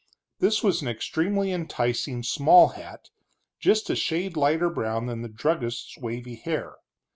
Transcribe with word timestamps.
This 0.39 0.63
was 0.63 0.81
an 0.81 0.87
extremely 0.87 1.51
enticing 1.51 2.23
small 2.23 2.69
hat, 2.69 3.09
just 3.59 3.87
a 3.87 3.95
shade 3.95 4.35
lighter 4.35 4.71
brown 4.71 5.05
than 5.05 5.21
the 5.21 5.29
druggist's 5.29 5.95
wavy 5.99 6.37
hair. 6.37 6.77